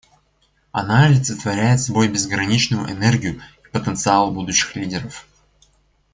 [0.71, 5.27] Она олицетворяет собой безграничную энергию и потенциал будущих лидеров.